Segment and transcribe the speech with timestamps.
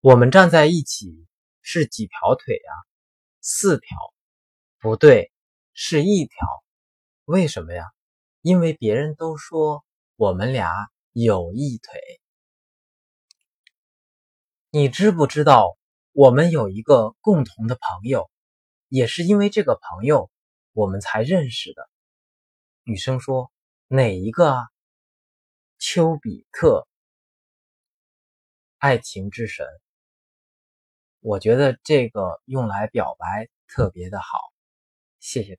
[0.00, 1.26] 我们站在一起
[1.60, 2.72] 是几条腿呀？
[3.40, 3.96] 四条，
[4.78, 5.32] 不对，
[5.72, 6.36] 是一条。
[7.24, 7.84] 为什么呀？
[8.40, 9.84] 因为别人都说
[10.14, 12.00] 我们俩有一腿。
[14.70, 15.76] 你知不知道
[16.12, 18.30] 我们有一个共同的朋友？
[18.86, 20.30] 也是因为这个朋友，
[20.74, 21.90] 我们才认识的。
[22.84, 23.50] 女生说
[23.88, 24.68] ：“哪一个啊？”
[25.80, 26.86] 丘比特，
[28.78, 29.66] 爱情之神。
[31.28, 34.38] 我觉得这个用来表白特别的好，
[35.20, 35.56] 谢谢。